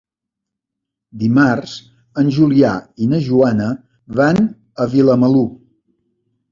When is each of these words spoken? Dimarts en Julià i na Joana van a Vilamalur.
Dimarts 1.23 1.75
en 2.23 2.31
Julià 2.39 2.73
i 3.05 3.11
na 3.13 3.21
Joana 3.29 3.69
van 4.23 4.43
a 4.87 4.91
Vilamalur. 4.97 5.49